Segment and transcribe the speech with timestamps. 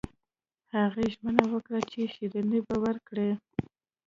[0.75, 3.29] هغې ژمنه وکړه چې شیریني به ورکړي